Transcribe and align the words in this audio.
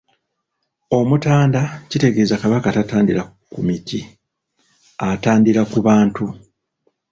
Omutanda 0.97 1.61
kitegeeza 1.89 2.35
Kabaka 2.41 2.67
tatandira 2.75 3.23
ku 3.51 3.59
miti, 3.67 3.99
atandira 5.11 5.61
ku 5.71 5.79
bantu. 5.87 6.25